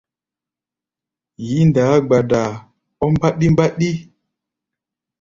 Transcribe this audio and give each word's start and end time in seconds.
Yí-ndaá 1.47 1.93
gbadaa 2.05 2.51
ɔ́ 3.03 3.09
mbaɗi-mbaɗi. 3.13 3.89